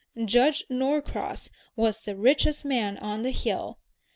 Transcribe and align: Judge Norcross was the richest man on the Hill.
Judge 0.25 0.63
Norcross 0.67 1.51
was 1.75 2.01
the 2.01 2.15
richest 2.15 2.65
man 2.65 2.97
on 2.97 3.21
the 3.21 3.29
Hill. 3.29 3.77